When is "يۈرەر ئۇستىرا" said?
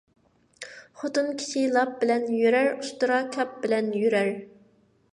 2.39-3.23